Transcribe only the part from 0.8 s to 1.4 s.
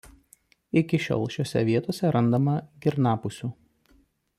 Iki šiol